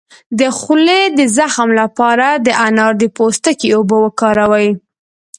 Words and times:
د 0.39 0.41
خولې 0.57 1.01
د 1.17 1.19
زخم 1.37 1.69
لپاره 1.81 2.27
د 2.45 2.47
انار 2.67 2.93
د 3.01 3.03
پوستکي 3.15 3.67
اوبه 3.77 3.97
وکاروئ 4.05 4.69